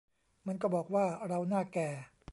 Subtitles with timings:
[0.47, 1.89] มันก็บอกว่า เราหน้าแก่